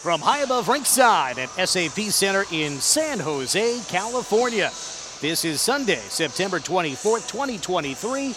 [0.00, 4.70] from high above Rinkside at SAP Center in San Jose, California.
[5.20, 8.34] This is Sunday, September 24th, 2023,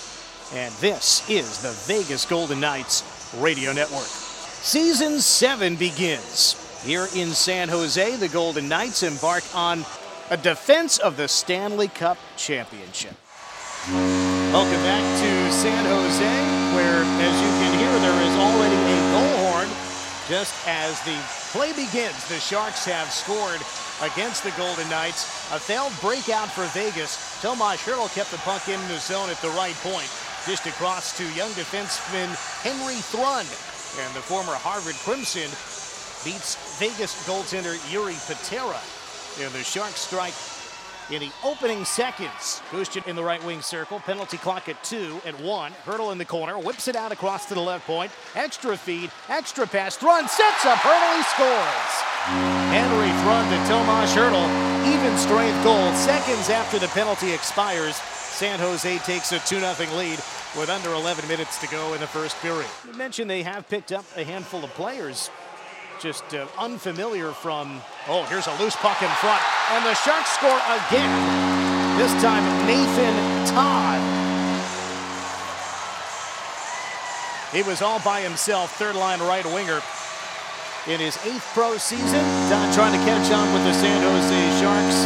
[0.55, 3.05] and this is the Vegas Golden Knights
[3.38, 4.04] Radio Network.
[4.04, 6.60] Season 7 begins.
[6.84, 9.86] Here in San Jose, the Golden Knights embark on
[10.32, 13.16] a defense of the Stanley Cup Championship.
[13.88, 17.82] Welcome back to San Jose, where, as you can hear,
[20.34, 21.13] just as the
[21.54, 22.18] play begins.
[22.27, 23.61] The Sharks have scored
[24.01, 25.29] against the Golden Knights.
[25.54, 27.37] A failed breakout for Vegas.
[27.39, 30.09] Tomas Hertl kept the puck in the zone at the right point.
[30.50, 32.33] Just across to young defenseman
[32.66, 33.45] Henry Thrun.
[34.02, 35.53] And the former Harvard Crimson
[36.25, 38.81] beats Vegas goaltender Jiri Patera.
[39.38, 40.34] And the Sharks strike
[41.12, 42.62] in the opening seconds.
[42.72, 44.00] Gushchin in the right wing circle.
[44.00, 45.72] Penalty clock at two and one.
[45.86, 46.58] Hertl in the corner.
[46.58, 48.12] Whips it out across to the left point.
[48.36, 49.12] Extra feed.
[49.30, 49.98] Extra pass.
[49.98, 50.78] Thrun sets up.
[50.80, 51.17] Hertl.
[51.17, 52.14] He scores.
[52.72, 54.48] Henry Thrun to Tomas Hertl.
[54.94, 55.94] Even strength goal.
[55.94, 57.95] Seconds after the penalty expires.
[57.95, 60.20] San Jose takes a 2 0 lead
[60.58, 62.70] with under 11 minutes to go in the first period.
[62.86, 65.30] You mentioned they have picked up a handful of players
[66.04, 67.82] just uh, unfamiliar from.
[68.09, 69.42] Oh, here's a loose puck in front.
[69.72, 71.08] And the Sharks score again.
[71.98, 73.16] This time, Nathan
[73.48, 74.04] Todd.
[77.56, 79.82] He was all by himself, third line right winger.
[80.88, 82.20] In his eighth pro season,
[82.52, 85.00] Todd trying to catch on with the San Jose Sharks.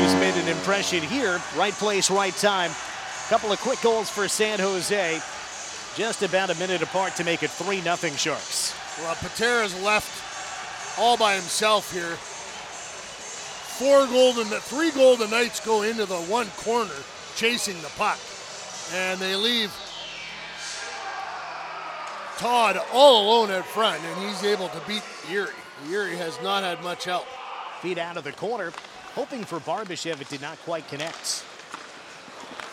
[0.00, 1.38] He's made an impression here.
[1.54, 2.70] Right place, right time.
[3.28, 5.20] Couple of quick goals for San Jose.
[5.96, 8.74] Just about a minute apart to make it 3 0 Sharks.
[9.02, 12.16] Well, Patera's left all by himself here.
[13.78, 16.94] Four golden, three golden knights go into the one corner
[17.34, 18.18] chasing the puck,
[18.92, 19.72] and they leave
[22.36, 25.54] Todd all alone at front, and he's able to beat Jiri.
[25.88, 27.26] Jiri has not had much help.
[27.80, 28.72] Feet out of the corner,
[29.14, 30.20] hoping for Barbashev.
[30.20, 31.44] It did not quite connect.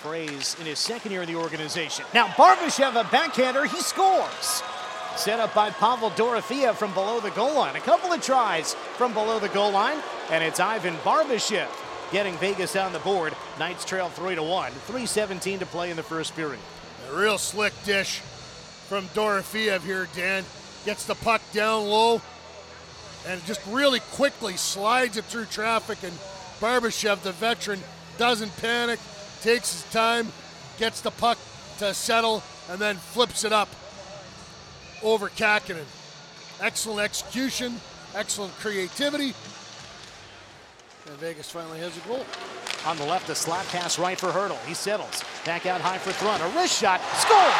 [0.03, 2.03] Fraze in his second year in the organization.
[2.13, 4.61] Now Barbashev, a backhander, he scores.
[5.17, 7.75] Set up by Pavel Dorofeyev from below the goal line.
[7.75, 9.97] A couple of tries from below the goal line,
[10.29, 11.67] and it's Ivan Barbashev
[12.11, 13.35] getting Vegas on the board.
[13.57, 14.71] Knights trail 3 to 1.
[14.71, 16.59] 3.17 to play in the first period.
[17.09, 20.43] A real slick dish from Dorofeyev here, Dan.
[20.85, 22.21] Gets the puck down low
[23.27, 25.97] and just really quickly slides it through traffic.
[26.03, 26.13] And
[26.61, 27.79] Barbashev, the veteran,
[28.19, 28.99] doesn't panic,
[29.41, 30.27] takes his time,
[30.77, 31.39] gets the puck
[31.79, 33.67] to settle, and then flips it up
[35.03, 35.85] over Kahkonen.
[36.61, 37.79] Excellent execution,
[38.15, 39.33] excellent creativity.
[41.07, 42.25] And Vegas finally has a goal.
[42.85, 44.57] On the left, a slap pass right for Hertl.
[44.65, 45.23] He settles.
[45.45, 46.41] Back out high for Thrun.
[46.41, 47.01] A wrist shot.
[47.15, 47.53] Score!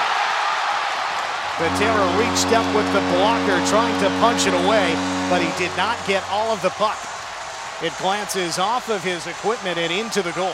[1.57, 4.93] Patera reached up with the blocker, trying to punch it away,
[5.29, 6.97] but he did not get all of the puck.
[7.81, 10.53] It glances off of his equipment and into the goal.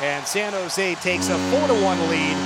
[0.00, 2.36] And San Jose takes a 4 1 lead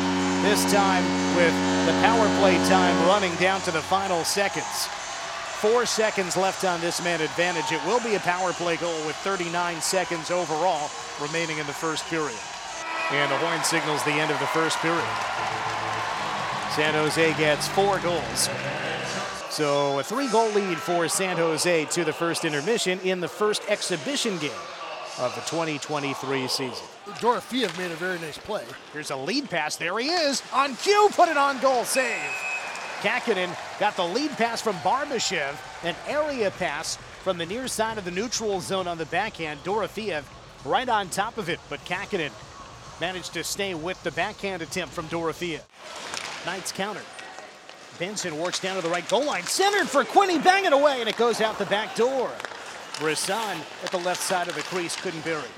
[0.43, 1.05] this time
[1.37, 1.55] with
[1.87, 4.87] the power play time running down to the final seconds.
[5.61, 7.71] Four seconds left on this man advantage.
[7.71, 12.05] It will be a power play goal with 39 seconds overall remaining in the first
[12.07, 12.39] period.
[13.11, 15.05] And the horn signals the end of the first period.
[16.75, 18.49] San Jose gets four goals.
[19.51, 23.63] So a three goal lead for San Jose to the first intermission in the first
[23.69, 24.51] exhibition game
[25.19, 26.87] of the 2023 season.
[27.07, 28.65] Dorofeyev made a very nice play.
[28.93, 29.77] Here's a lead pass.
[29.77, 30.43] There he is.
[30.53, 31.85] On cue, put it on goal.
[31.85, 32.31] Save.
[33.01, 33.51] Kahkonen
[33.81, 35.57] got the lead pass from Barbashev.
[35.83, 39.63] An area pass from the near side of the neutral zone on the backhand.
[39.65, 40.25] Dorofeyev
[40.65, 42.31] right on top of it, but Kahkonen
[43.01, 45.63] managed to stay with the backhand attempt from Dorofeyev.
[46.47, 47.03] Knights counter.
[47.99, 49.43] Benson works down to the right goal line.
[49.45, 50.43] Centered for Quinney.
[50.43, 52.31] Bang it away, and it goes out the back door.
[52.99, 55.49] Brisson at the left side of the crease couldn't bury.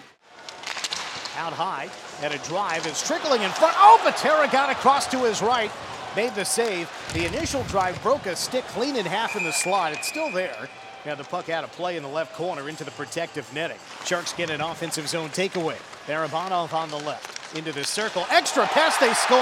[1.37, 1.89] Out high,
[2.23, 3.75] and a drive is trickling in front.
[3.79, 5.71] Oh, Patera got across to his right,
[6.15, 6.91] made the save.
[7.13, 9.93] The initial drive broke a stick clean in half in the slot.
[9.93, 10.69] It's still there.
[11.05, 13.79] Now the puck out of play in the left corner into the protective netting.
[14.05, 15.77] Sharks get an offensive zone takeaway.
[16.07, 17.57] Barabanov on the left.
[17.57, 18.25] Into the circle.
[18.31, 19.39] Extra pass, they score.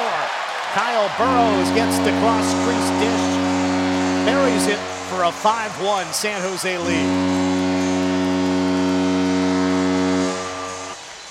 [0.74, 4.26] Kyle Burrows gets the cross crease dish.
[4.26, 4.78] Buries it
[5.08, 7.41] for a 5-1 San Jose lead.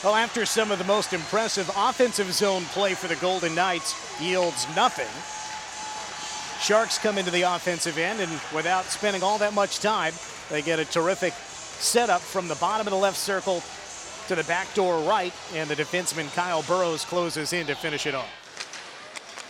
[0.03, 4.65] Well, after some of the most impressive offensive zone play for the Golden Knights yields
[4.75, 5.07] nothing,
[6.61, 10.13] Sharks come into the offensive end, and without spending all that much time,
[10.49, 13.63] they get a terrific setup from the bottom of the left circle
[14.27, 18.13] to the back door right, and the defenseman Kyle Burrows closes in to finish it
[18.13, 18.29] off.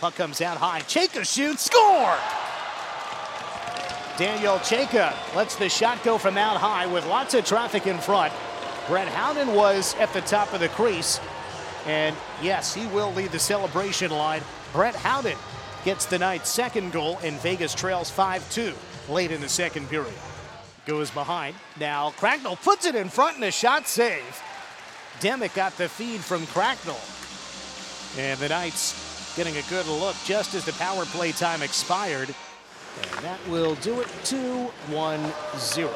[0.00, 0.80] Puck comes out high.
[0.80, 2.16] Chayka shoots, score!
[4.16, 8.32] Daniel Chayka lets the shot go from out high with lots of traffic in front.
[8.88, 11.20] Brett Howden was at the top of the crease.
[11.86, 14.42] And yes, he will lead the celebration line.
[14.72, 15.36] Brett Howden
[15.84, 18.74] gets the night's second goal, and Vegas trails 5 2
[19.08, 20.14] late in the second period.
[20.86, 21.54] Goes behind.
[21.78, 24.42] Now Cracknell puts it in front and a shot save.
[25.20, 27.00] Demek got the feed from Cracknell.
[28.18, 32.34] And the Knights getting a good look just as the power play time expired.
[33.00, 35.88] And that will do it 2 1 0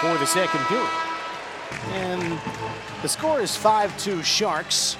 [0.00, 1.07] for the second period.
[1.92, 2.38] And
[3.02, 4.96] the score is 5 2 Sharks,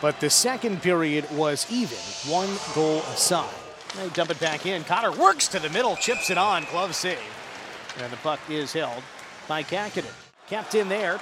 [0.00, 1.98] but the second period was even,
[2.30, 3.48] one goal aside.
[3.96, 4.84] They dump it back in.
[4.84, 7.18] Cotter works to the middle, chips it on, glove save.
[8.02, 9.02] And the puck is held
[9.48, 10.12] by Kahkonen.
[10.48, 11.20] Kept in there.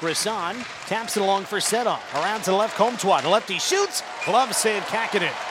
[0.00, 0.56] Brisson
[0.86, 1.98] taps it along for Sedon.
[2.14, 3.20] Around to the left, Comtois.
[3.20, 4.02] The lefty shoots.
[4.24, 5.49] Glove save, Kahkonen.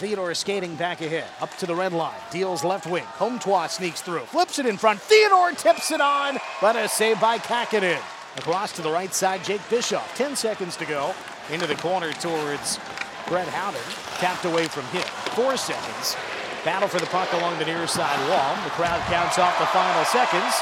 [0.00, 3.04] Theodore skating back ahead, up to the red line, deals left wing.
[3.18, 4.98] Comtois sneaks through, flips it in front.
[4.98, 8.00] Theodore tips it on, but a save by Kahkonen.
[8.38, 10.16] Across to the right side, Jake Bischoff.
[10.16, 11.14] 10 seconds to go.
[11.50, 12.80] Into the corner towards
[13.28, 13.82] Brett Howden.
[14.16, 15.04] Tapped away from him.
[15.36, 16.16] Four seconds.
[16.64, 18.54] Battle for the puck along the near side wall.
[18.64, 20.54] The crowd counts off the final seconds.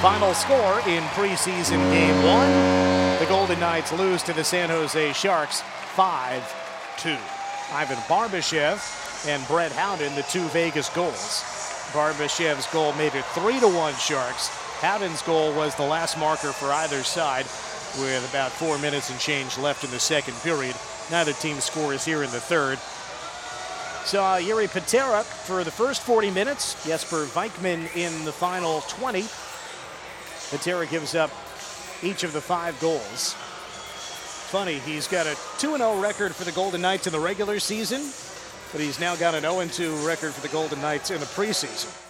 [0.00, 3.07] Final score in preseason game one.
[3.28, 5.60] Golden Knights lose to the San Jose Sharks
[5.96, 7.16] 5 2.
[7.72, 11.44] Ivan Barbashev and Brett Howden, the two Vegas goals.
[11.92, 14.48] Barbashev's goal made it 3 to 1 Sharks.
[14.80, 17.44] Howden's goal was the last marker for either side
[18.00, 20.74] with about four minutes and change left in the second period.
[21.10, 22.78] Neither team scores here in the third.
[24.06, 26.82] Saw uh, Jiri Patera for the first 40 minutes.
[26.86, 29.26] Jesper Vikman in the final 20.
[30.50, 31.30] Patera gives up
[32.02, 33.34] each of the five goals.
[34.50, 38.00] Funny, he's got a 2 0 record for the Golden Knights in the regular season,
[38.72, 42.07] but he's now got an 0 2 record for the Golden Knights in the preseason.